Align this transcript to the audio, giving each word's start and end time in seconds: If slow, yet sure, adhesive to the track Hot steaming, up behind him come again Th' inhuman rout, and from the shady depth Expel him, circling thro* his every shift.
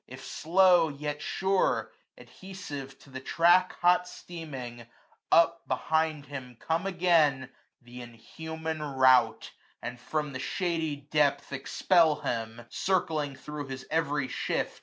If 0.07 0.25
slow, 0.25 0.89
yet 0.89 1.21
sure, 1.21 1.91
adhesive 2.17 2.97
to 3.01 3.11
the 3.11 3.19
track 3.19 3.73
Hot 3.81 4.07
steaming, 4.07 4.87
up 5.31 5.67
behind 5.67 6.25
him 6.25 6.57
come 6.59 6.87
again 6.87 7.51
Th' 7.85 8.01
inhuman 8.01 8.81
rout, 8.81 9.51
and 9.79 9.99
from 9.99 10.33
the 10.33 10.39
shady 10.39 10.95
depth 10.95 11.53
Expel 11.53 12.21
him, 12.21 12.65
circling 12.67 13.35
thro* 13.35 13.67
his 13.67 13.85
every 13.91 14.27
shift. 14.27 14.79